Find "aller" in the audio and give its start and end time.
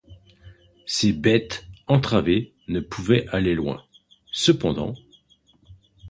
3.27-3.53